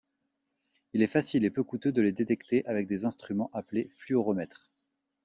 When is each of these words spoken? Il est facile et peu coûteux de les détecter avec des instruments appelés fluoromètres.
Il 0.93 1.03
est 1.03 1.07
facile 1.07 1.45
et 1.45 1.51
peu 1.51 1.63
coûteux 1.63 1.91
de 1.91 2.01
les 2.01 2.11
détecter 2.11 2.65
avec 2.65 2.87
des 2.87 3.05
instruments 3.05 3.51
appelés 3.53 3.87
fluoromètres. 3.97 4.71